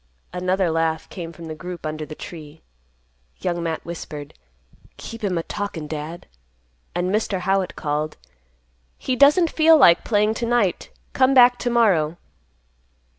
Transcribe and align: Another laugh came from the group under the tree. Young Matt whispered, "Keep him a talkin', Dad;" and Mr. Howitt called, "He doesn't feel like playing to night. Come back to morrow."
Another 0.33 0.71
laugh 0.71 1.07
came 1.09 1.31
from 1.31 1.45
the 1.45 1.53
group 1.53 1.85
under 1.85 2.07
the 2.07 2.15
tree. 2.15 2.63
Young 3.37 3.61
Matt 3.61 3.85
whispered, 3.85 4.33
"Keep 4.97 5.23
him 5.23 5.37
a 5.37 5.43
talkin', 5.43 5.85
Dad;" 5.87 6.25
and 6.95 7.11
Mr. 7.13 7.41
Howitt 7.41 7.75
called, 7.75 8.17
"He 8.97 9.15
doesn't 9.15 9.51
feel 9.51 9.77
like 9.77 10.03
playing 10.03 10.33
to 10.41 10.47
night. 10.47 10.89
Come 11.13 11.35
back 11.35 11.59
to 11.59 11.69
morrow." 11.69 12.17